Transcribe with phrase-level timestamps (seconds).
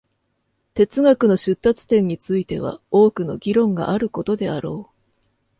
[0.73, 4.97] 哲学の出立点については多くの議論があることであろう。